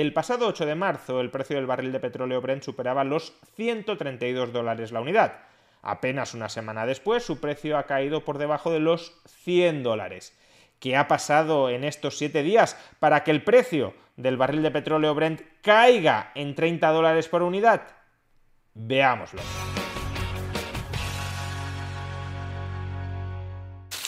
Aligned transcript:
El 0.00 0.12
pasado 0.12 0.46
8 0.46 0.64
de 0.64 0.76
marzo 0.76 1.20
el 1.20 1.32
precio 1.32 1.56
del 1.56 1.66
barril 1.66 1.90
de 1.90 1.98
petróleo 1.98 2.40
Brent 2.40 2.62
superaba 2.62 3.02
los 3.02 3.34
132 3.56 4.52
dólares 4.52 4.92
la 4.92 5.00
unidad. 5.00 5.40
Apenas 5.82 6.34
una 6.34 6.48
semana 6.48 6.86
después 6.86 7.24
su 7.24 7.40
precio 7.40 7.76
ha 7.76 7.82
caído 7.82 8.24
por 8.24 8.38
debajo 8.38 8.70
de 8.70 8.78
los 8.78 9.20
100 9.42 9.82
dólares. 9.82 10.38
¿Qué 10.78 10.96
ha 10.96 11.08
pasado 11.08 11.68
en 11.68 11.82
estos 11.82 12.16
7 12.16 12.44
días 12.44 12.76
para 13.00 13.24
que 13.24 13.32
el 13.32 13.42
precio 13.42 13.92
del 14.14 14.36
barril 14.36 14.62
de 14.62 14.70
petróleo 14.70 15.16
Brent 15.16 15.42
caiga 15.62 16.30
en 16.36 16.54
30 16.54 16.90
dólares 16.90 17.26
por 17.26 17.42
unidad? 17.42 17.82
Veámoslo. 18.74 19.42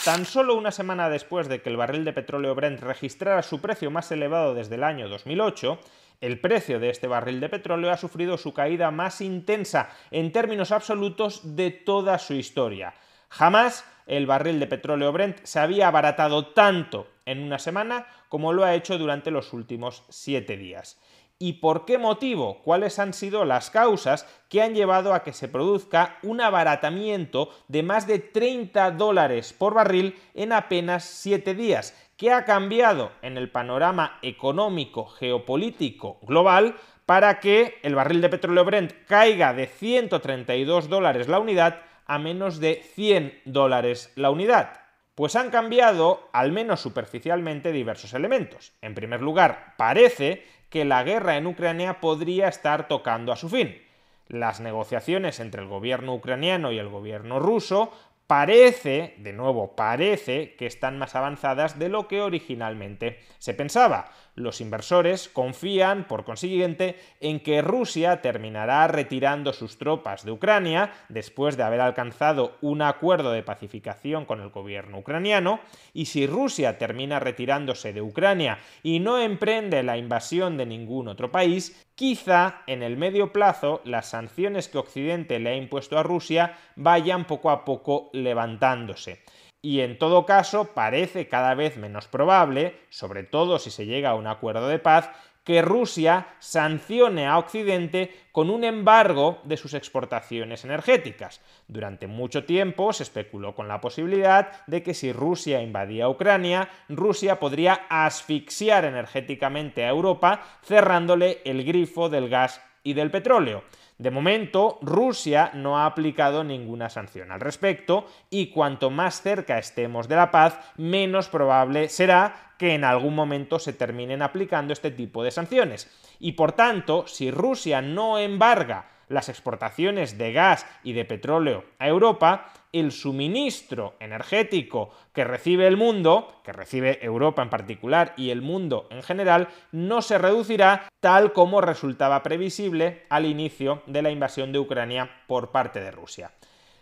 Tan 0.03 0.25
solo 0.25 0.55
una 0.55 0.71
semana 0.71 1.09
después 1.09 1.47
de 1.47 1.61
que 1.61 1.69
el 1.69 1.77
barril 1.77 2.03
de 2.05 2.11
petróleo 2.11 2.55
Brent 2.55 2.79
registrara 2.79 3.43
su 3.43 3.61
precio 3.61 3.91
más 3.91 4.11
elevado 4.11 4.55
desde 4.55 4.73
el 4.73 4.83
año 4.83 5.07
2008, 5.07 5.79
el 6.21 6.39
precio 6.39 6.79
de 6.79 6.89
este 6.89 7.05
barril 7.05 7.39
de 7.39 7.49
petróleo 7.49 7.91
ha 7.91 7.97
sufrido 7.97 8.39
su 8.39 8.51
caída 8.51 8.89
más 8.89 9.21
intensa 9.21 9.89
en 10.09 10.31
términos 10.31 10.71
absolutos 10.71 11.55
de 11.55 11.69
toda 11.69 12.17
su 12.17 12.33
historia. 12.33 12.95
Jamás 13.29 13.85
el 14.07 14.25
barril 14.25 14.59
de 14.59 14.65
petróleo 14.65 15.11
Brent 15.11 15.37
se 15.43 15.59
había 15.59 15.87
abaratado 15.87 16.47
tanto 16.47 17.07
en 17.27 17.43
una 17.43 17.59
semana 17.59 18.07
como 18.27 18.53
lo 18.53 18.63
ha 18.63 18.73
hecho 18.73 18.97
durante 18.97 19.29
los 19.29 19.53
últimos 19.53 20.03
siete 20.09 20.57
días 20.57 20.99
y 21.41 21.53
por 21.53 21.85
qué 21.85 21.97
motivo, 21.97 22.61
cuáles 22.61 22.99
han 22.99 23.13
sido 23.13 23.45
las 23.45 23.71
causas 23.71 24.27
que 24.47 24.61
han 24.61 24.75
llevado 24.75 25.11
a 25.11 25.23
que 25.23 25.33
se 25.33 25.47
produzca 25.47 26.19
un 26.21 26.39
abaratamiento 26.39 27.49
de 27.67 27.81
más 27.81 28.05
de 28.05 28.19
30 28.19 28.91
dólares 28.91 29.51
por 29.51 29.73
barril 29.73 30.19
en 30.35 30.53
apenas 30.53 31.03
7 31.03 31.55
días. 31.55 31.97
¿Qué 32.15 32.31
ha 32.31 32.45
cambiado 32.45 33.11
en 33.23 33.39
el 33.39 33.49
panorama 33.49 34.19
económico 34.21 35.07
geopolítico 35.07 36.19
global 36.21 36.75
para 37.07 37.39
que 37.39 37.79
el 37.81 37.95
barril 37.95 38.21
de 38.21 38.29
petróleo 38.29 38.63
Brent 38.63 38.93
caiga 39.07 39.51
de 39.55 39.65
132 39.65 40.89
dólares 40.89 41.27
la 41.27 41.39
unidad 41.39 41.81
a 42.05 42.19
menos 42.19 42.59
de 42.59 42.83
100 42.93 43.41
dólares 43.45 44.13
la 44.15 44.29
unidad? 44.29 44.73
Pues 45.15 45.35
han 45.35 45.49
cambiado, 45.49 46.29
al 46.33 46.51
menos 46.51 46.81
superficialmente, 46.81 47.71
diversos 47.71 48.13
elementos. 48.13 48.73
En 48.81 48.95
primer 48.95 49.21
lugar, 49.21 49.73
parece 49.77 50.60
que 50.71 50.85
la 50.85 51.03
guerra 51.03 51.35
en 51.37 51.45
Ucrania 51.45 51.99
podría 51.99 52.47
estar 52.47 52.87
tocando 52.87 53.31
a 53.31 53.35
su 53.35 53.49
fin. 53.49 53.79
Las 54.27 54.61
negociaciones 54.61 55.41
entre 55.41 55.61
el 55.61 55.67
gobierno 55.67 56.15
ucraniano 56.15 56.71
y 56.71 56.79
el 56.79 56.87
gobierno 56.87 57.39
ruso 57.39 57.91
parece, 58.25 59.15
de 59.17 59.33
nuevo, 59.33 59.75
parece 59.75 60.55
que 60.55 60.65
están 60.65 60.97
más 60.97 61.15
avanzadas 61.15 61.77
de 61.77 61.89
lo 61.89 62.07
que 62.07 62.21
originalmente 62.21 63.19
se 63.39 63.53
pensaba. 63.53 64.11
Los 64.35 64.61
inversores 64.61 65.27
confían, 65.27 66.07
por 66.07 66.23
consiguiente, 66.23 66.97
en 67.19 67.41
que 67.41 67.61
Rusia 67.61 68.21
terminará 68.21 68.87
retirando 68.87 69.51
sus 69.51 69.77
tropas 69.77 70.23
de 70.23 70.31
Ucrania 70.31 70.93
después 71.09 71.57
de 71.57 71.63
haber 71.63 71.81
alcanzado 71.81 72.57
un 72.61 72.81
acuerdo 72.81 73.33
de 73.33 73.43
pacificación 73.43 74.23
con 74.23 74.39
el 74.39 74.49
gobierno 74.49 74.99
ucraniano, 74.99 75.59
y 75.93 76.05
si 76.05 76.27
Rusia 76.27 76.77
termina 76.77 77.19
retirándose 77.19 77.91
de 77.91 78.01
Ucrania 78.01 78.59
y 78.83 78.99
no 78.99 79.19
emprende 79.19 79.83
la 79.83 79.97
invasión 79.97 80.55
de 80.55 80.65
ningún 80.65 81.09
otro 81.09 81.29
país, 81.29 81.85
quizá 81.95 82.61
en 82.67 82.83
el 82.83 82.95
medio 82.95 83.33
plazo 83.33 83.81
las 83.83 84.09
sanciones 84.09 84.69
que 84.69 84.77
Occidente 84.77 85.39
le 85.39 85.49
ha 85.49 85.55
impuesto 85.55 85.99
a 85.99 86.03
Rusia 86.03 86.57
vayan 86.77 87.27
poco 87.27 87.49
a 87.49 87.65
poco 87.65 88.09
levantándose 88.13 89.23
y 89.61 89.81
en 89.81 89.97
todo 89.97 90.25
caso 90.25 90.73
parece 90.73 91.27
cada 91.27 91.53
vez 91.53 91.77
menos 91.77 92.07
probable, 92.07 92.79
sobre 92.89 93.23
todo 93.23 93.59
si 93.59 93.69
se 93.69 93.85
llega 93.85 94.09
a 94.09 94.15
un 94.15 94.27
acuerdo 94.27 94.67
de 94.67 94.79
paz, 94.79 95.09
que 95.43 95.61
Rusia 95.61 96.27
sancione 96.39 97.25
a 97.25 97.39
Occidente 97.39 98.15
con 98.31 98.51
un 98.51 98.63
embargo 98.63 99.39
de 99.43 99.57
sus 99.57 99.73
exportaciones 99.73 100.63
energéticas. 100.65 101.41
Durante 101.67 102.05
mucho 102.05 102.45
tiempo 102.45 102.93
se 102.93 103.03
especuló 103.03 103.55
con 103.55 103.67
la 103.67 103.81
posibilidad 103.81 104.65
de 104.67 104.83
que 104.83 104.93
si 104.93 105.11
Rusia 105.11 105.61
invadía 105.61 106.09
Ucrania, 106.09 106.69
Rusia 106.89 107.39
podría 107.39 107.85
asfixiar 107.89 108.85
energéticamente 108.85 109.83
a 109.83 109.89
Europa 109.89 110.41
cerrándole 110.63 111.41
el 111.43 111.63
grifo 111.63 112.07
del 112.07 112.29
gas 112.29 112.61
y 112.83 112.93
del 112.93 113.09
petróleo. 113.09 113.63
De 114.01 114.09
momento, 114.09 114.79
Rusia 114.81 115.51
no 115.53 115.77
ha 115.77 115.85
aplicado 115.85 116.43
ninguna 116.43 116.89
sanción 116.89 117.31
al 117.31 117.39
respecto 117.39 118.07
y 118.31 118.47
cuanto 118.47 118.89
más 118.89 119.21
cerca 119.21 119.59
estemos 119.59 120.07
de 120.07 120.15
la 120.15 120.31
paz, 120.31 120.57
menos 120.75 121.29
probable 121.29 121.87
será 121.87 122.55
que 122.57 122.73
en 122.73 122.83
algún 122.83 123.13
momento 123.13 123.59
se 123.59 123.73
terminen 123.73 124.23
aplicando 124.23 124.73
este 124.73 124.89
tipo 124.89 125.23
de 125.23 125.29
sanciones. 125.29 125.87
Y 126.19 126.31
por 126.31 126.53
tanto, 126.53 127.05
si 127.05 127.29
Rusia 127.29 127.83
no 127.83 128.17
embarga 128.17 128.89
las 129.11 129.29
exportaciones 129.29 130.17
de 130.17 130.33
gas 130.33 130.65
y 130.83 130.93
de 130.93 131.05
petróleo 131.05 131.65
a 131.79 131.87
Europa, 131.87 132.51
el 132.71 132.91
suministro 132.91 133.95
energético 133.99 134.91
que 135.13 135.23
recibe 135.23 135.67
el 135.67 135.77
mundo, 135.77 136.41
que 136.43 136.53
recibe 136.53 137.03
Europa 137.03 137.43
en 137.43 137.49
particular 137.49 138.13
y 138.17 138.29
el 138.29 138.41
mundo 138.41 138.87
en 138.89 139.03
general, 139.03 139.49
no 139.71 140.01
se 140.01 140.17
reducirá 140.17 140.87
tal 140.99 141.33
como 141.33 141.61
resultaba 141.61 142.23
previsible 142.23 143.05
al 143.09 143.25
inicio 143.25 143.83
de 143.85 144.01
la 144.01 144.11
invasión 144.11 144.51
de 144.51 144.59
Ucrania 144.59 145.09
por 145.27 145.51
parte 145.51 145.81
de 145.81 145.91
Rusia. 145.91 146.31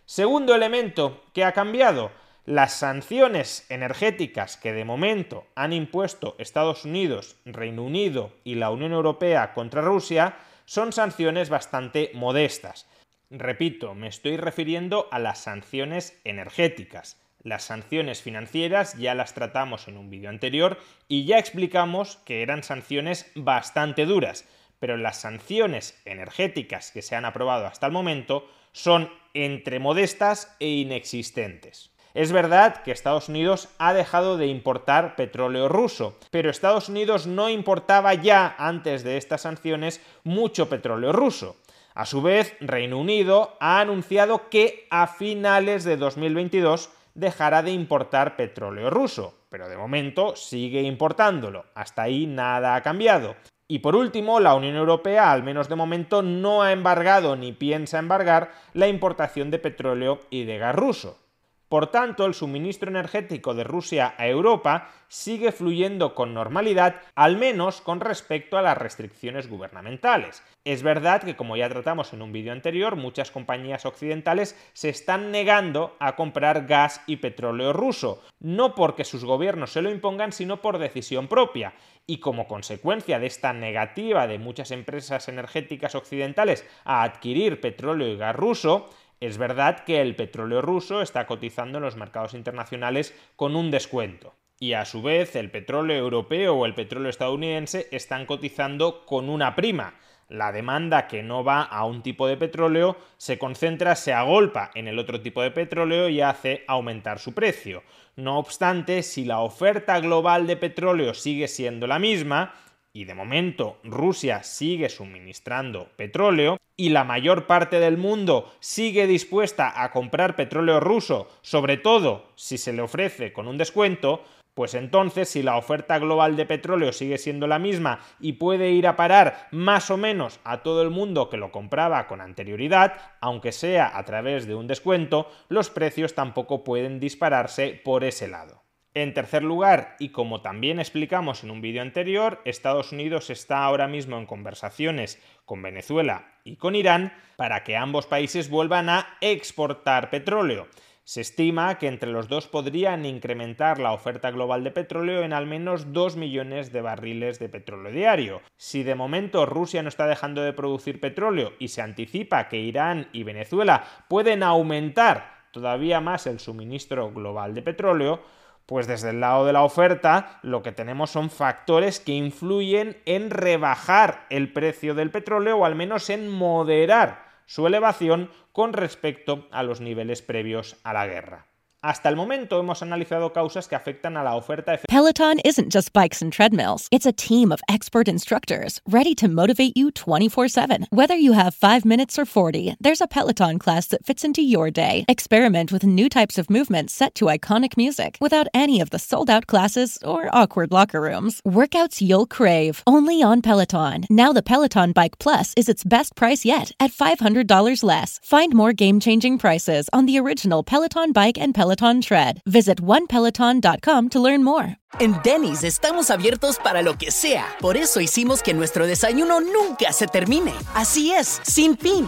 Segundo 0.05 0.55
elemento 0.55 1.23
que 1.33 1.43
ha 1.43 1.51
cambiado, 1.51 2.11
Las 2.49 2.73
sanciones 2.73 3.69
energéticas 3.69 4.57
que 4.57 4.73
de 4.73 4.83
momento 4.83 5.45
han 5.53 5.71
impuesto 5.71 6.33
Estados 6.39 6.83
Unidos, 6.83 7.35
Reino 7.45 7.83
Unido 7.83 8.31
y 8.43 8.55
la 8.55 8.71
Unión 8.71 8.91
Europea 8.91 9.53
contra 9.53 9.83
Rusia 9.83 10.35
son 10.69 10.93
sanciones 10.93 11.49
bastante 11.49 12.11
modestas. 12.13 12.87
Repito, 13.31 13.95
me 13.95 14.07
estoy 14.07 14.37
refiriendo 14.37 15.07
a 15.09 15.17
las 15.17 15.39
sanciones 15.39 16.21
energéticas. 16.25 17.19
Las 17.41 17.63
sanciones 17.63 18.21
financieras 18.21 18.93
ya 18.93 19.15
las 19.15 19.33
tratamos 19.33 19.87
en 19.87 19.97
un 19.97 20.11
vídeo 20.11 20.29
anterior 20.29 20.77
y 21.07 21.25
ya 21.25 21.39
explicamos 21.39 22.17
que 22.17 22.43
eran 22.43 22.61
sanciones 22.61 23.31
bastante 23.33 24.05
duras, 24.05 24.47
pero 24.77 24.95
las 24.95 25.19
sanciones 25.19 25.99
energéticas 26.05 26.91
que 26.91 27.01
se 27.01 27.15
han 27.15 27.25
aprobado 27.25 27.65
hasta 27.65 27.87
el 27.87 27.91
momento 27.91 28.47
son 28.71 29.11
entre 29.33 29.79
modestas 29.79 30.55
e 30.59 30.67
inexistentes. 30.67 31.89
Es 32.13 32.31
verdad 32.31 32.81
que 32.81 32.91
Estados 32.91 33.29
Unidos 33.29 33.69
ha 33.77 33.93
dejado 33.93 34.37
de 34.37 34.47
importar 34.47 35.15
petróleo 35.15 35.69
ruso, 35.69 36.17
pero 36.31 36.49
Estados 36.49 36.89
Unidos 36.89 37.27
no 37.27 37.49
importaba 37.49 38.15
ya 38.15 38.55
antes 38.57 39.03
de 39.03 39.17
estas 39.17 39.41
sanciones 39.41 40.01
mucho 40.23 40.69
petróleo 40.69 41.11
ruso. 41.11 41.55
A 41.93 42.05
su 42.05 42.21
vez, 42.21 42.55
Reino 42.59 42.97
Unido 42.97 43.57
ha 43.59 43.79
anunciado 43.79 44.49
que 44.49 44.87
a 44.89 45.05
finales 45.05 45.83
de 45.83 45.97
2022 45.97 46.89
dejará 47.13 47.61
de 47.61 47.71
importar 47.71 48.35
petróleo 48.35 48.89
ruso, 48.89 49.35
pero 49.49 49.69
de 49.69 49.77
momento 49.77 50.35
sigue 50.35 50.81
importándolo. 50.81 51.65
Hasta 51.75 52.03
ahí 52.03 52.25
nada 52.25 52.75
ha 52.75 52.81
cambiado. 52.81 53.35
Y 53.67 53.79
por 53.79 53.95
último, 53.95 54.39
la 54.39 54.55
Unión 54.55 54.75
Europea, 54.75 55.31
al 55.31 55.43
menos 55.43 55.69
de 55.69 55.75
momento, 55.75 56.23
no 56.23 56.63
ha 56.63 56.71
embargado 56.71 57.35
ni 57.35 57.51
piensa 57.51 57.99
embargar 57.99 58.51
la 58.73 58.87
importación 58.87 59.51
de 59.51 59.59
petróleo 59.59 60.21
y 60.31 60.45
de 60.45 60.57
gas 60.57 60.75
ruso. 60.75 61.19
Por 61.69 61.91
tanto, 61.91 62.25
el 62.25 62.33
suministro 62.33 62.89
energético 62.89 63.53
de 63.53 63.63
Rusia 63.63 64.15
a 64.17 64.27
Europa 64.27 64.89
sigue 65.07 65.51
fluyendo 65.51 66.15
con 66.15 66.33
normalidad, 66.33 66.95
al 67.13 67.37
menos 67.37 67.79
con 67.81 67.99
respecto 67.99 68.57
a 68.57 68.63
las 68.63 68.75
restricciones 68.75 69.47
gubernamentales. 69.47 70.43
Es 70.65 70.81
verdad 70.81 71.21
que, 71.21 71.35
como 71.35 71.55
ya 71.57 71.69
tratamos 71.69 72.11
en 72.11 72.23
un 72.23 72.31
vídeo 72.31 72.53
anterior, 72.53 72.95
muchas 72.95 73.29
compañías 73.29 73.85
occidentales 73.85 74.57
se 74.73 74.89
están 74.89 75.31
negando 75.31 75.95
a 75.99 76.15
comprar 76.15 76.65
gas 76.65 77.01
y 77.05 77.17
petróleo 77.17 77.71
ruso, 77.71 78.23
no 78.39 78.73
porque 78.73 79.05
sus 79.05 79.23
gobiernos 79.23 79.71
se 79.71 79.83
lo 79.83 79.91
impongan, 79.91 80.31
sino 80.31 80.63
por 80.63 80.79
decisión 80.79 81.27
propia. 81.27 81.73
Y 82.07 82.17
como 82.17 82.47
consecuencia 82.47 83.19
de 83.19 83.27
esta 83.27 83.53
negativa 83.53 84.25
de 84.25 84.39
muchas 84.39 84.71
empresas 84.71 85.29
energéticas 85.29 85.93
occidentales 85.93 86.65
a 86.83 87.03
adquirir 87.03 87.61
petróleo 87.61 88.07
y 88.07 88.17
gas 88.17 88.35
ruso, 88.35 88.89
es 89.19 89.37
verdad 89.37 89.83
que 89.83 90.01
el 90.01 90.15
petróleo 90.15 90.61
ruso 90.61 91.01
está 91.01 91.27
cotizando 91.27 91.77
en 91.77 91.83
los 91.83 91.95
mercados 91.95 92.33
internacionales 92.33 93.13
con 93.35 93.55
un 93.55 93.71
descuento. 93.71 94.33
Y 94.59 94.73
a 94.73 94.85
su 94.85 95.01
vez 95.01 95.35
el 95.35 95.51
petróleo 95.51 95.97
europeo 95.97 96.55
o 96.55 96.65
el 96.65 96.75
petróleo 96.75 97.09
estadounidense 97.09 97.87
están 97.91 98.25
cotizando 98.25 99.05
con 99.05 99.29
una 99.29 99.55
prima. 99.55 99.95
La 100.27 100.51
demanda 100.51 101.07
que 101.07 101.23
no 101.23 101.43
va 101.43 101.63
a 101.63 101.85
un 101.85 102.03
tipo 102.03 102.27
de 102.27 102.37
petróleo 102.37 102.97
se 103.17 103.39
concentra, 103.39 103.95
se 103.95 104.13
agolpa 104.13 104.69
en 104.75 104.87
el 104.87 104.99
otro 104.99 105.21
tipo 105.21 105.41
de 105.41 105.51
petróleo 105.51 106.07
y 106.07 106.21
hace 106.21 106.63
aumentar 106.67 107.19
su 107.19 107.33
precio. 107.33 107.83
No 108.15 108.37
obstante, 108.37 109.01
si 109.01 109.25
la 109.25 109.39
oferta 109.39 109.99
global 109.99 110.45
de 110.45 110.57
petróleo 110.57 111.13
sigue 111.13 111.47
siendo 111.47 111.87
la 111.87 111.99
misma, 111.99 112.53
y 112.93 113.05
de 113.05 113.13
momento 113.13 113.77
Rusia 113.83 114.43
sigue 114.43 114.89
suministrando 114.89 115.89
petróleo 115.95 116.57
y 116.75 116.89
la 116.89 117.03
mayor 117.03 117.45
parte 117.45 117.79
del 117.79 117.97
mundo 117.97 118.51
sigue 118.59 119.05
dispuesta 119.05 119.83
a 119.83 119.91
comprar 119.91 120.35
petróleo 120.35 120.79
ruso, 120.79 121.27
sobre 121.41 121.77
todo 121.77 122.27
si 122.35 122.57
se 122.57 122.73
le 122.73 122.81
ofrece 122.81 123.33
con 123.33 123.47
un 123.47 123.57
descuento, 123.57 124.23
pues 124.53 124.73
entonces 124.73 125.29
si 125.29 125.43
la 125.43 125.57
oferta 125.57 125.99
global 125.99 126.35
de 126.35 126.45
petróleo 126.45 126.91
sigue 126.91 127.17
siendo 127.17 127.47
la 127.47 127.59
misma 127.59 127.99
y 128.19 128.33
puede 128.33 128.71
ir 128.71 128.87
a 128.87 128.95
parar 128.95 129.47
más 129.51 129.91
o 129.91 129.97
menos 129.97 130.39
a 130.43 130.63
todo 130.63 130.81
el 130.81 130.89
mundo 130.89 131.29
que 131.29 131.37
lo 131.37 131.51
compraba 131.51 132.07
con 132.07 132.21
anterioridad, 132.21 132.93
aunque 133.21 133.51
sea 133.51 133.97
a 133.97 134.03
través 134.05 134.47
de 134.47 134.55
un 134.55 134.67
descuento, 134.67 135.29
los 135.47 135.69
precios 135.69 136.15
tampoco 136.15 136.63
pueden 136.63 136.99
dispararse 136.99 137.79
por 137.83 138.03
ese 138.03 138.27
lado. 138.27 138.68
En 138.95 139.13
tercer 139.13 139.43
lugar, 139.43 139.95
y 139.99 140.09
como 140.09 140.41
también 140.41 140.79
explicamos 140.79 141.43
en 141.43 141.51
un 141.51 141.61
vídeo 141.61 141.83
anterior, 141.83 142.41
Estados 142.43 142.91
Unidos 142.91 143.29
está 143.29 143.63
ahora 143.63 143.87
mismo 143.87 144.17
en 144.17 144.25
conversaciones 144.25 145.21
con 145.45 145.61
Venezuela 145.61 146.33
y 146.43 146.55
con 146.55 146.75
Irán 146.75 147.13
para 147.35 147.63
que 147.63 147.77
ambos 147.77 148.07
países 148.07 148.49
vuelvan 148.49 148.89
a 148.89 149.17
exportar 149.21 150.09
petróleo. 150.09 150.67
Se 151.03 151.21
estima 151.21 151.77
que 151.77 151.87
entre 151.87 152.11
los 152.11 152.29
dos 152.29 152.47
podrían 152.47 153.05
incrementar 153.05 153.79
la 153.79 153.93
oferta 153.93 154.31
global 154.31 154.63
de 154.63 154.71
petróleo 154.71 155.23
en 155.23 155.33
al 155.33 155.45
menos 155.45 155.93
2 155.93 156.15
millones 156.17 156.71
de 156.71 156.81
barriles 156.81 157.37
de 157.37 157.49
petróleo 157.49 157.91
diario. 157.91 158.41
Si 158.57 158.81
de 158.81 158.95
momento 158.95 159.45
Rusia 159.45 159.83
no 159.83 159.89
está 159.89 160.07
dejando 160.07 160.41
de 160.41 160.53
producir 160.53 160.99
petróleo 160.99 161.53
y 161.59 161.67
se 161.69 161.83
anticipa 161.83 162.47
que 162.47 162.57
Irán 162.57 163.07
y 163.11 163.21
Venezuela 163.23 163.83
pueden 164.07 164.41
aumentar 164.41 165.45
todavía 165.51 165.99
más 165.99 166.27
el 166.27 166.39
suministro 166.39 167.11
global 167.11 167.53
de 167.53 167.61
petróleo, 167.61 168.21
pues 168.69 168.85
desde 168.85 169.09
el 169.09 169.19
lado 169.19 169.47
de 169.47 169.53
la 169.53 169.63
oferta 169.63 170.37
lo 170.43 170.61
que 170.61 170.71
tenemos 170.71 171.09
son 171.09 171.31
factores 171.31 171.99
que 171.99 172.11
influyen 172.11 173.01
en 173.07 173.31
rebajar 173.31 174.27
el 174.29 174.53
precio 174.53 174.93
del 174.93 175.09
petróleo 175.09 175.57
o 175.57 175.65
al 175.65 175.73
menos 175.73 176.11
en 176.11 176.29
moderar 176.29 177.25
su 177.47 177.65
elevación 177.65 178.29
con 178.51 178.73
respecto 178.73 179.47
a 179.49 179.63
los 179.63 179.81
niveles 179.81 180.21
previos 180.21 180.77
a 180.83 180.93
la 180.93 181.07
guerra. 181.07 181.48
Hasta 181.81 182.09
el 182.09 182.17
momento 182.17 182.59
hemos 182.59 182.81
analizado 182.81 183.31
causas 183.31 183.69
que 183.69 183.75
afectan 183.77 184.17
a 184.17 184.23
la 184.23 184.35
oferta 184.35 184.77
Peloton 184.89 185.39
isn't 185.45 185.71
just 185.71 185.93
bikes 185.93 186.21
and 186.21 186.33
treadmills. 186.33 186.89
It's 186.91 187.05
a 187.05 187.13
team 187.13 187.53
of 187.53 187.61
expert 187.69 188.09
instructors 188.09 188.81
ready 188.85 189.15
to 189.15 189.29
motivate 189.29 189.77
you 189.77 189.89
24/7. 189.91 190.87
Whether 190.89 191.15
you 191.15 191.31
have 191.31 191.55
5 191.55 191.85
minutes 191.85 192.19
or 192.19 192.25
40, 192.25 192.75
there's 192.81 192.99
a 192.99 193.07
Peloton 193.07 193.59
class 193.59 193.87
that 193.87 194.05
fits 194.05 194.25
into 194.25 194.41
your 194.41 194.69
day. 194.69 195.05
Experiment 195.07 195.71
with 195.71 195.85
new 195.85 196.09
types 196.09 196.37
of 196.37 196.49
movements 196.49 196.93
set 196.93 197.15
to 197.15 197.27
iconic 197.27 197.77
music 197.77 198.17
without 198.19 198.47
any 198.53 198.81
of 198.81 198.89
the 198.89 198.99
sold-out 198.99 199.47
classes 199.47 199.97
or 200.03 200.27
awkward 200.33 200.73
locker 200.73 200.99
rooms. 200.99 201.41
Workouts 201.47 202.01
you'll 202.01 202.27
crave, 202.27 202.83
only 202.87 203.23
on 203.23 203.41
Peloton. 203.41 204.03
Now 204.09 204.33
the 204.33 204.43
Peloton 204.43 204.91
Bike 204.91 205.17
Plus 205.17 205.53
is 205.55 205.69
its 205.69 205.85
best 205.85 206.17
price 206.17 206.43
yet 206.43 206.73
at 206.81 206.91
$500 206.91 207.83
less. 207.83 208.19
Find 208.21 208.53
more 208.53 208.73
game-changing 208.73 209.37
prices 209.37 209.87
on 209.93 210.07
the 210.07 210.19
original 210.19 210.61
Peloton 210.61 211.13
Bike 211.13 211.37
and 211.37 211.55
Peloton 211.55 211.68
Peloton 211.69 212.01
Tread. 212.01 212.41
Visit 212.47 212.79
onepeloton.com 212.81 214.09
to 214.09 214.19
learn 214.19 214.43
more. 214.43 214.77
En 214.99 215.15
Denny's 215.23 215.63
estamos 215.63 216.09
abiertos 216.09 216.57
para 216.57 216.81
lo 216.81 216.95
que 216.95 217.11
sea. 217.11 217.45
Por 217.61 217.77
eso 217.77 218.01
hicimos 218.01 218.41
que 218.41 218.55
nuestro 218.55 218.87
desayuno 218.87 219.39
nunca 219.39 219.93
se 219.93 220.07
termine. 220.07 220.53
Así 220.73 221.11
es, 221.11 221.39
sin 221.43 221.77
fin. 221.77 222.07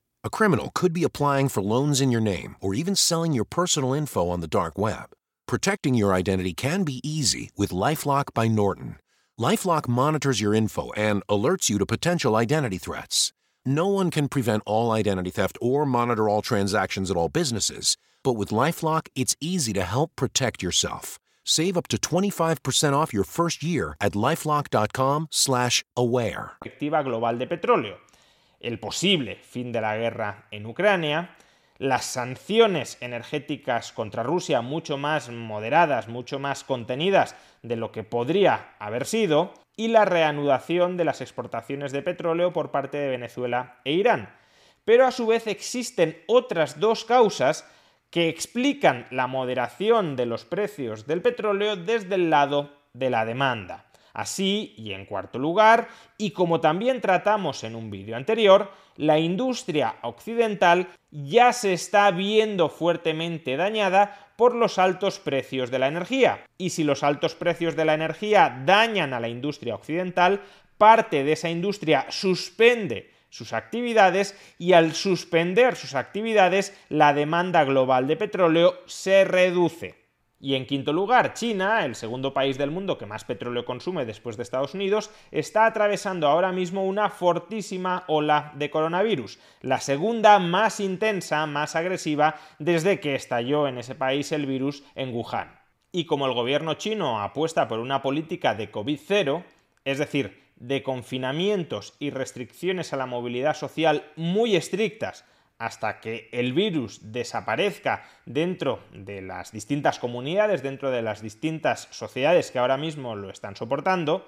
A 0.23 0.29
criminal 0.29 0.69
could 0.75 0.93
be 0.93 1.03
applying 1.03 1.49
for 1.49 1.63
loans 1.63 1.99
in 1.99 2.11
your 2.11 2.21
name 2.21 2.55
or 2.61 2.75
even 2.75 2.95
selling 2.95 3.33
your 3.33 3.43
personal 3.43 3.95
info 3.95 4.29
on 4.29 4.39
the 4.39 4.47
dark 4.47 4.77
web. 4.77 5.09
Protecting 5.47 5.95
your 5.95 6.13
identity 6.13 6.53
can 6.53 6.83
be 6.83 7.01
easy 7.03 7.49
with 7.57 7.71
Lifelock 7.71 8.25
by 8.35 8.47
Norton. 8.47 8.97
Lifelock 9.39 9.87
monitors 9.87 10.39
your 10.39 10.53
info 10.53 10.91
and 10.95 11.23
alerts 11.27 11.71
you 11.71 11.79
to 11.79 11.87
potential 11.87 12.35
identity 12.35 12.77
threats. 12.77 13.33
No 13.65 13.87
one 13.87 14.11
can 14.11 14.27
prevent 14.27 14.61
all 14.67 14.91
identity 14.91 15.31
theft 15.31 15.57
or 15.59 15.87
monitor 15.87 16.29
all 16.29 16.43
transactions 16.43 17.09
at 17.09 17.17
all 17.17 17.29
businesses, 17.29 17.97
but 18.23 18.33
with 18.33 18.49
Lifelock, 18.49 19.07
it's 19.15 19.35
easy 19.41 19.73
to 19.73 19.81
help 19.81 20.11
protect 20.15 20.61
yourself. 20.61 21.17
Save 21.43 21.75
up 21.75 21.87
to 21.87 21.97
25% 21.97 22.93
off 22.93 23.11
your 23.11 23.23
first 23.23 23.63
year 23.63 23.95
at 23.99 24.11
lifelock.com/aware. 24.13 26.51
global 27.03 27.37
de 27.39 27.47
petróleo. 27.47 27.97
El 28.61 28.79
posible 28.79 29.37
fin 29.43 29.71
de 29.71 29.81
la 29.81 29.97
guerra 29.97 30.45
en 30.51 30.65
Ucrania, 30.65 31.35
las 31.77 32.05
sanciones 32.05 32.97
energéticas 33.01 33.91
contra 33.91 34.23
Rusia 34.23 34.61
mucho 34.61 34.97
más 34.97 35.29
moderadas, 35.29 36.07
mucho 36.07 36.37
más 36.37 36.63
contenidas 36.63 37.35
de 37.63 37.75
lo 37.75 37.91
que 37.91 38.03
podría 38.03 38.75
haber 38.77 39.05
sido, 39.05 39.53
y 39.75 39.87
la 39.87 40.05
reanudación 40.05 40.95
de 40.95 41.05
las 41.05 41.21
exportaciones 41.21 41.91
de 41.91 42.03
petróleo 42.03 42.53
por 42.53 42.69
parte 42.69 42.97
de 42.97 43.09
Venezuela 43.09 43.79
e 43.83 43.93
Irán. 43.93 44.29
Pero 44.85 45.07
a 45.07 45.11
su 45.11 45.25
vez 45.25 45.47
existen 45.47 46.21
otras 46.27 46.79
dos 46.79 47.03
causas 47.03 47.67
que 48.11 48.29
explican 48.29 49.07
la 49.09 49.25
moderación 49.25 50.15
de 50.15 50.25
los 50.25 50.45
precios 50.45 51.07
del 51.07 51.21
petróleo 51.21 51.77
desde 51.77 52.15
el 52.15 52.29
lado 52.29 52.77
de 52.93 53.09
la 53.09 53.25
demanda. 53.25 53.90
Así, 54.13 54.73
y 54.77 54.93
en 54.93 55.05
cuarto 55.05 55.39
lugar, 55.39 55.87
y 56.17 56.31
como 56.31 56.59
también 56.59 57.01
tratamos 57.01 57.63
en 57.63 57.75
un 57.75 57.89
vídeo 57.89 58.15
anterior, 58.15 58.71
la 58.97 59.19
industria 59.19 59.95
occidental 60.01 60.89
ya 61.11 61.53
se 61.53 61.73
está 61.73 62.11
viendo 62.11 62.69
fuertemente 62.69 63.57
dañada 63.57 64.31
por 64.35 64.55
los 64.55 64.79
altos 64.79 65.19
precios 65.19 65.71
de 65.71 65.79
la 65.79 65.87
energía. 65.87 66.43
Y 66.57 66.71
si 66.71 66.83
los 66.83 67.03
altos 67.03 67.35
precios 67.35 67.75
de 67.75 67.85
la 67.85 67.93
energía 67.93 68.63
dañan 68.65 69.13
a 69.13 69.19
la 69.19 69.29
industria 69.29 69.75
occidental, 69.75 70.41
parte 70.77 71.23
de 71.23 71.33
esa 71.33 71.49
industria 71.49 72.07
suspende 72.09 73.11
sus 73.29 73.53
actividades 73.53 74.35
y 74.59 74.73
al 74.73 74.93
suspender 74.93 75.75
sus 75.75 75.95
actividades 75.95 76.77
la 76.89 77.13
demanda 77.13 77.63
global 77.63 78.07
de 78.07 78.17
petróleo 78.17 78.79
se 78.85 79.23
reduce. 79.23 80.00
Y 80.43 80.55
en 80.55 80.65
quinto 80.65 80.91
lugar, 80.91 81.35
China, 81.35 81.85
el 81.85 81.93
segundo 81.93 82.33
país 82.33 82.57
del 82.57 82.71
mundo 82.71 82.97
que 82.97 83.05
más 83.05 83.23
petróleo 83.23 83.63
consume 83.63 84.05
después 84.05 84.37
de 84.37 84.43
Estados 84.43 84.73
Unidos, 84.73 85.11
está 85.29 85.67
atravesando 85.67 86.27
ahora 86.27 86.51
mismo 86.51 86.83
una 86.83 87.11
fortísima 87.11 88.05
ola 88.07 88.51
de 88.55 88.71
coronavirus, 88.71 89.37
la 89.61 89.79
segunda 89.79 90.39
más 90.39 90.79
intensa, 90.79 91.45
más 91.45 91.75
agresiva 91.75 92.39
desde 92.57 92.99
que 92.99 93.13
estalló 93.13 93.67
en 93.67 93.77
ese 93.77 93.93
país 93.93 94.31
el 94.31 94.47
virus 94.47 94.83
en 94.95 95.13
Wuhan. 95.13 95.59
Y 95.91 96.05
como 96.05 96.25
el 96.25 96.33
gobierno 96.33 96.73
chino 96.73 97.21
apuesta 97.21 97.67
por 97.67 97.77
una 97.77 98.01
política 98.01 98.55
de 98.55 98.71
COVID-0, 98.71 99.43
es 99.85 99.99
decir, 99.99 100.41
de 100.55 100.81
confinamientos 100.81 101.93
y 101.99 102.09
restricciones 102.09 102.93
a 102.93 102.97
la 102.97 103.05
movilidad 103.05 103.55
social 103.55 104.05
muy 104.15 104.55
estrictas 104.55 105.23
hasta 105.61 105.99
que 105.99 106.27
el 106.31 106.53
virus 106.53 107.11
desaparezca 107.11 108.03
dentro 108.25 108.79
de 108.93 109.21
las 109.21 109.51
distintas 109.51 109.99
comunidades, 109.99 110.63
dentro 110.63 110.89
de 110.89 111.03
las 111.03 111.21
distintas 111.21 111.87
sociedades 111.91 112.49
que 112.49 112.57
ahora 112.57 112.77
mismo 112.77 113.15
lo 113.15 113.29
están 113.29 113.55
soportando, 113.55 114.25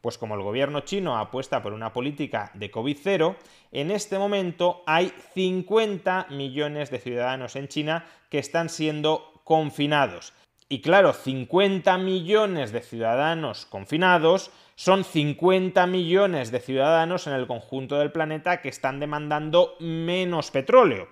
pues 0.00 0.18
como 0.18 0.34
el 0.34 0.42
gobierno 0.42 0.80
chino 0.80 1.16
apuesta 1.16 1.62
por 1.62 1.72
una 1.72 1.92
política 1.92 2.50
de 2.54 2.72
COVID-0, 2.72 3.36
en 3.70 3.92
este 3.92 4.18
momento 4.18 4.82
hay 4.84 5.12
50 5.34 6.26
millones 6.30 6.90
de 6.90 6.98
ciudadanos 6.98 7.54
en 7.54 7.68
China 7.68 8.04
que 8.28 8.40
están 8.40 8.68
siendo 8.68 9.40
confinados. 9.44 10.32
Y 10.68 10.80
claro, 10.80 11.12
50 11.12 11.96
millones 11.98 12.72
de 12.72 12.80
ciudadanos 12.80 13.66
confinados 13.66 14.50
son 14.84 15.04
50 15.04 15.86
millones 15.86 16.50
de 16.50 16.58
ciudadanos 16.58 17.28
en 17.28 17.34
el 17.34 17.46
conjunto 17.46 18.00
del 18.00 18.10
planeta 18.10 18.60
que 18.60 18.68
están 18.68 18.98
demandando 18.98 19.76
menos 19.78 20.50
petróleo. 20.50 21.06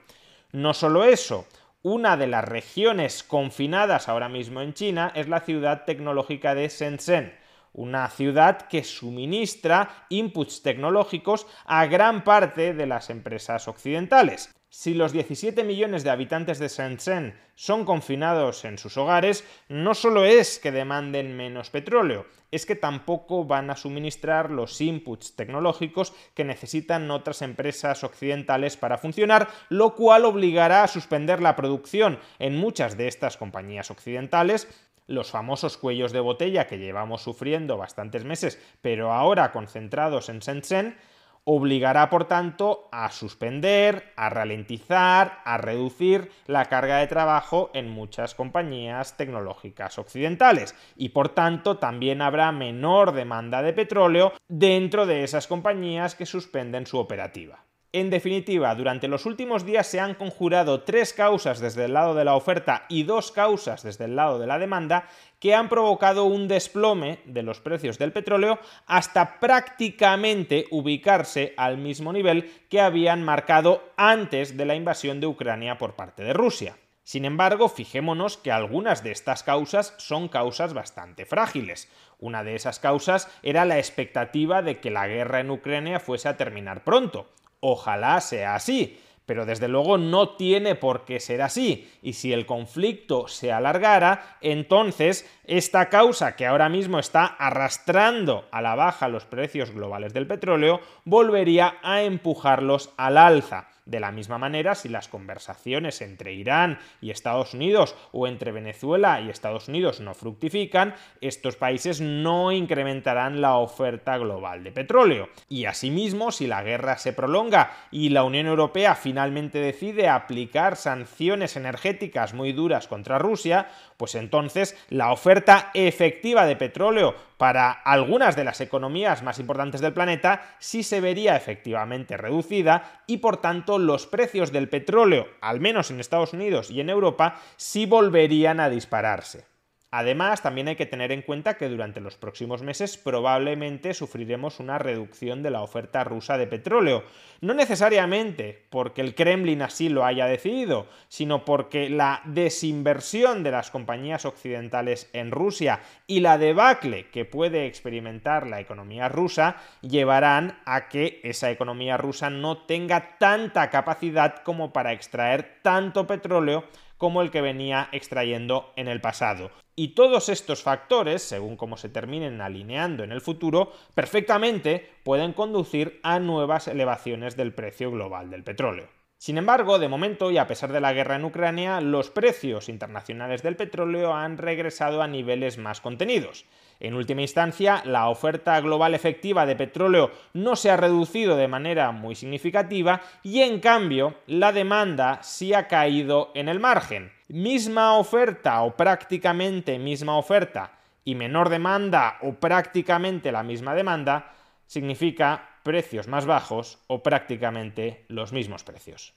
No 0.50 0.75
solo 0.75 1.05
eso, 1.05 1.47
una 1.85 2.17
de 2.17 2.27
las 2.27 2.45
regiones 2.45 3.23
confinadas 3.23 4.09
ahora 4.09 4.29
mismo 4.29 4.61
en 4.61 4.75
China 4.75 5.12
es 5.15 5.29
la 5.29 5.43
ciudad 5.43 5.85
tecnológica 5.85 6.57
de 6.57 6.69
Shenzhen, 6.69 7.33
una 7.73 8.09
ciudad 8.09 8.62
que 8.62 8.83
suministra 8.83 10.05
inputs 10.09 10.62
tecnológicos 10.62 11.47
a 11.65 11.87
gran 11.87 12.25
parte 12.25 12.75
de 12.75 12.87
las 12.87 13.09
empresas 13.09 13.69
occidentales. 13.69 14.53
Si 14.73 14.95
los 14.95 15.11
17 15.11 15.65
millones 15.65 16.05
de 16.05 16.11
habitantes 16.11 16.61
de 16.61 16.69
Shenzhen 16.69 17.35
son 17.57 17.85
confinados 17.85 18.65
en 18.65 18.79
sus 18.79 18.97
hogares, 18.97 19.45
no 19.69 19.95
solo 19.95 20.25
es 20.25 20.61
que 20.61 20.71
demanden 20.71 21.37
menos 21.37 21.71
petróleo, 21.71 22.27
es 22.53 22.67
que 22.67 22.77
tampoco 22.77 23.45
van 23.45 23.71
a 23.71 23.77
suministrar 23.77 24.53
los 24.53 24.81
inputs 24.81 25.35
tecnológicos 25.35 26.12
que 26.35 26.45
necesitan 26.45 27.11
otras 27.11 27.43
empresas 27.43 28.05
occidentales 28.05 28.77
para 28.77 28.97
funcionar, 28.97 29.49
lo 29.71 29.97
cual 29.97 30.25
obligará 30.25 30.85
a 30.85 30.89
suspender 30.89 31.43
la 31.43 31.57
producción 31.57 32.21
en 32.39 32.57
muchas 32.57 32.97
de 32.97 33.09
estas 33.09 33.37
compañías 33.37 33.91
occidentales. 33.91 34.69
Los 35.09 35.33
famosos 35.33 35.79
cuellos 35.79 36.12
de 36.12 36.21
botella 36.21 36.69
que 36.69 36.79
llevamos 36.79 37.23
sufriendo 37.23 37.77
bastantes 37.77 38.25
meses, 38.25 38.62
pero 38.81 39.12
ahora 39.12 39.50
concentrados 39.50 40.29
en 40.29 40.39
Shenzhen, 40.39 40.97
obligará, 41.44 42.11
por 42.11 42.26
tanto, 42.26 42.88
a 42.92 43.11
suspender, 43.11 44.12
a 44.16 44.28
ralentizar, 44.30 45.40
a 45.44 45.56
reducir 45.56 46.30
la 46.47 46.66
carga 46.66 46.99
de 46.99 47.06
trabajo 47.06 47.70
en 47.75 47.88
muchas 47.90 48.35
compañías 48.35 49.16
tecnológicas 49.16 49.99
occidentales 49.99 50.75
y, 50.97 51.11
por 51.11 51.30
tanto, 51.30 51.78
también 51.78 52.23
habrá 52.23 52.52
menor 52.52 53.12
demanda 53.12 53.62
de 53.62 53.73
petróleo 53.73 54.32
dentro 54.49 55.06
de 55.06 55.25
esas 55.25 55.47
compañías 55.47 56.14
que 56.14 56.26
suspenden 56.26 56.87
su 56.87 56.99
operativa. 56.99 57.64
En 57.92 58.09
definitiva, 58.09 58.73
durante 58.76 59.09
los 59.09 59.26
últimos 59.26 59.66
días 59.66 59.85
se 59.85 59.99
han 59.99 60.14
conjurado 60.14 60.82
tres 60.82 61.12
causas 61.12 61.59
desde 61.59 61.87
el 61.87 61.94
lado 61.94 62.14
de 62.14 62.25
la 62.25 62.37
oferta 62.37 62.85
y 62.88 63.02
dos 63.02 63.32
causas 63.32 63.82
desde 63.82 64.04
el 64.04 64.14
lado 64.14 64.38
de 64.38 64.47
la 64.47 64.61
demanda 64.61 65.09
que 65.40 65.56
han 65.56 65.68
provocado 65.68 66.26
un 66.26 66.47
desplome 66.47 67.18
de 67.25 67.42
los 67.42 67.59
precios 67.59 67.99
del 67.99 68.12
petróleo 68.12 68.61
hasta 68.87 69.40
prácticamente 69.40 70.66
ubicarse 70.70 71.52
al 71.56 71.78
mismo 71.78 72.12
nivel 72.12 72.52
que 72.68 72.80
habían 72.80 73.25
marcado 73.25 73.82
antes 73.97 74.56
de 74.56 74.66
la 74.66 74.76
invasión 74.76 75.18
de 75.18 75.26
Ucrania 75.26 75.76
por 75.76 75.97
parte 75.97 76.23
de 76.23 76.32
Rusia. 76.32 76.76
Sin 77.02 77.25
embargo, 77.25 77.68
fijémonos 77.68 78.37
que 78.37 78.52
algunas 78.52 79.02
de 79.02 79.11
estas 79.11 79.42
causas 79.42 79.94
son 79.99 80.28
causas 80.28 80.75
bastante 80.75 81.26
frágiles. 81.26 81.90
Una 82.20 82.44
de 82.44 82.54
esas 82.54 82.78
causas 82.78 83.28
era 83.42 83.64
la 83.64 83.78
expectativa 83.78 84.62
de 84.62 84.78
que 84.78 84.92
la 84.92 85.09
guerra 85.09 85.40
en 85.40 85.50
Ucrania 85.50 85.99
fuese 85.99 86.28
a 86.28 86.37
terminar 86.37 86.85
pronto. 86.85 87.26
Ojalá 87.61 88.21
sea 88.21 88.55
así, 88.55 88.99
pero 89.26 89.47
desde 89.47 89.69
luego 89.69 89.97
no 89.97 90.31
tiene 90.31 90.75
por 90.75 91.05
qué 91.05 91.21
ser 91.21 91.40
así. 91.43 91.88
Y 92.02 92.14
si 92.14 92.33
el 92.33 92.47
conflicto 92.47 93.29
se 93.29 93.52
alargara, 93.52 94.38
entonces 94.40 95.31
esta 95.45 95.88
causa 95.88 96.35
que 96.35 96.47
ahora 96.47 96.69
mismo 96.69 96.99
está 96.99 97.26
arrastrando 97.26 98.49
a 98.50 98.61
la 98.61 98.75
baja 98.75 99.07
los 99.07 99.26
precios 99.26 99.71
globales 99.71 100.12
del 100.12 100.26
petróleo 100.26 100.81
volvería 101.05 101.76
a 101.83 102.02
empujarlos 102.02 102.90
al 102.97 103.19
alza. 103.19 103.69
De 103.90 103.99
la 103.99 104.12
misma 104.12 104.38
manera, 104.38 104.76
si 104.76 104.88
las 104.88 105.09
conversaciones 105.09 106.00
entre 106.00 106.32
Irán 106.32 106.78
y 107.00 107.11
Estados 107.11 107.54
Unidos 107.54 107.97
o 108.12 108.28
entre 108.28 108.52
Venezuela 108.52 109.20
y 109.20 109.30
Estados 109.30 109.66
Unidos 109.66 109.99
no 109.99 110.14
fructifican, 110.14 110.94
estos 111.20 111.56
países 111.56 112.00
no 112.00 112.52
incrementarán 112.52 113.40
la 113.40 113.56
oferta 113.56 114.16
global 114.16 114.62
de 114.62 114.70
petróleo. 114.70 115.28
Y 115.49 115.64
asimismo, 115.64 116.30
si 116.30 116.47
la 116.47 116.62
guerra 116.62 116.99
se 116.99 117.12
prolonga 117.12 117.73
y 117.90 118.11
la 118.11 118.23
Unión 118.23 118.47
Europea 118.47 118.94
finalmente 118.94 119.59
decide 119.59 120.09
aplicar 120.09 120.76
sanciones 120.76 121.56
energéticas 121.56 122.32
muy 122.32 122.52
duras 122.52 122.87
contra 122.87 123.18
Rusia, 123.18 123.70
pues 124.00 124.14
entonces 124.14 124.75
la 124.88 125.12
oferta 125.12 125.71
efectiva 125.75 126.47
de 126.47 126.57
petróleo 126.57 127.14
para 127.37 127.71
algunas 127.71 128.35
de 128.35 128.45
las 128.45 128.62
economías 128.62 129.23
más 129.23 129.38
importantes 129.38 129.83
del 129.83 129.92
planeta 129.92 130.57
sí 130.59 130.83
se 130.83 131.02
vería 131.02 131.37
efectivamente 131.37 132.16
reducida 132.16 133.02
y 133.07 133.19
por 133.19 133.42
tanto 133.42 133.78
los 133.78 134.07
precios 134.07 134.52
del 134.52 134.71
petróleo, 134.71 135.28
al 135.42 135.61
menos 135.61 135.90
en 135.90 136.00
Estados 136.00 136.33
Unidos 136.33 136.71
y 136.71 136.80
en 136.80 136.88
Europa, 136.88 137.42
sí 137.59 137.85
volverían 137.85 138.59
a 138.59 138.71
dispararse. 138.71 139.50
Además, 139.92 140.40
también 140.40 140.68
hay 140.68 140.76
que 140.76 140.87
tener 140.87 141.11
en 141.11 141.23
cuenta 141.23 141.56
que 141.56 141.68
durante 141.68 142.00
los 142.00 142.16
próximos 142.16 142.62
meses 142.62 142.97
probablemente 142.97 143.92
sufriremos 143.92 144.61
una 144.61 144.78
reducción 144.78 145.42
de 145.42 145.50
la 145.50 145.62
oferta 145.62 146.04
rusa 146.04 146.38
de 146.38 146.47
petróleo. 146.47 147.02
No 147.40 147.54
necesariamente 147.54 148.66
porque 148.70 149.00
el 149.00 149.16
Kremlin 149.16 149.62
así 149.62 149.88
lo 149.88 150.04
haya 150.04 150.26
decidido, 150.26 150.87
sino 151.09 151.44
porque 151.44 151.90
la 151.90 152.23
desinversión 152.25 153.42
de 153.42 153.50
las 153.50 153.73
compañías 153.73 154.25
occidentales 154.26 155.11
en 155.12 155.32
Rusia 155.32 155.80
y 156.06 156.20
la 156.20 156.38
debacle 156.38 157.09
que 157.11 157.25
puede 157.25 157.66
experimentar 157.66 158.47
la 158.47 158.61
economía 158.61 159.09
rusa 159.09 159.56
llevarán 159.80 160.61
a 160.66 160.88
que 160.88 161.20
esa 161.25 161.50
economía 161.50 161.97
rusa 161.97 162.30
no 162.30 162.59
tenga 162.59 163.18
tanta 163.18 163.70
capacidad 163.70 164.37
como 164.44 164.73
para 164.73 164.92
extraer 164.92 165.59
tanto 165.62 166.06
petróleo 166.06 166.64
como 166.97 167.23
el 167.23 167.30
que 167.30 167.40
venía 167.40 167.88
extrayendo 167.92 168.73
en 168.76 168.87
el 168.87 169.00
pasado. 169.00 169.50
Y 169.77 169.95
todos 169.95 170.29
estos 170.29 170.62
factores, 170.62 171.23
según 171.23 171.57
cómo 171.57 171.77
se 171.77 171.89
terminen 171.89 172.41
alineando 172.41 173.05
en 173.05 173.12
el 173.12 173.21
futuro, 173.21 173.73
perfectamente 173.95 174.91
pueden 175.05 175.33
conducir 175.33 176.00
a 176.03 176.19
nuevas 176.19 176.69
elevaciones 176.69 177.37
del 177.37 177.55
precio 177.55 177.91
global 177.91 178.31
del 178.31 178.45
petróleo. 178.45 178.89
Sin 179.17 179.37
embargo, 179.37 179.79
de 179.79 179.89
momento 179.89 180.31
y 180.31 180.39
a 180.39 180.47
pesar 180.47 180.73
de 180.73 180.81
la 180.81 180.95
guerra 180.95 181.17
en 181.17 181.27
Ucrania, 181.27 181.83
los 181.83 182.09
precios 182.11 182.71
internacionales 182.71 183.43
del 183.43 183.55
petróleo 183.55 184.15
han 184.15 184.39
regresado 184.39 185.03
a 185.03 185.09
niveles 185.09 185.59
más 185.59 185.83
contenidos. 185.83 186.47
En 186.81 186.95
última 186.95 187.21
instancia, 187.21 187.83
la 187.85 188.09
oferta 188.09 188.59
global 188.61 188.95
efectiva 188.95 189.45
de 189.45 189.55
petróleo 189.55 190.11
no 190.33 190.57
se 190.57 190.71
ha 190.71 190.79
reducido 190.79 191.37
de 191.37 191.47
manera 191.47 191.93
muy 191.93 192.15
significativa 192.15 193.03
y 193.23 193.43
en 193.43 193.61
cambio 193.61 194.15
la 194.27 194.53
demanda 194.53 195.23
sí 195.23 195.53
ha 195.53 195.69
caído 195.69 196.33
en 196.35 196.49
el 196.49 196.59
margen. 196.59 197.13
Misma 197.29 197.97
oferta 197.99 198.63
o 198.63 198.77
prácticamente 198.77 199.79
misma 199.79 200.17
oferta 200.17 200.73
y 201.05 201.15
menor 201.15 201.51
demanda 201.51 202.17
o 202.23 202.33
prácticamente 202.33 203.31
la 203.31 203.43
misma 203.43 203.75
demanda 203.75 204.33
significa 204.67 205.51
precios 205.63 206.09
más 206.09 206.27
bajos 206.27 206.79
o 206.87 207.03
prácticamente 207.03 208.05
los 208.09 208.33
mismos 208.33 208.65
precios. 208.65 209.15